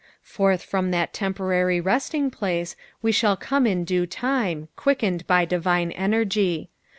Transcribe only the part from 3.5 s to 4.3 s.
in due